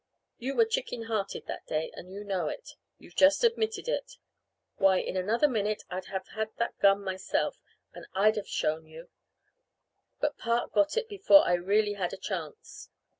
[0.39, 4.13] You were chicken hearted that day, and you know it; you've just admitted it.
[4.77, 7.59] Why, in another minute I'd have had that gun myself,
[7.93, 9.09] and I'd have shown you
[10.19, 12.89] but Park got it before I really had a chance.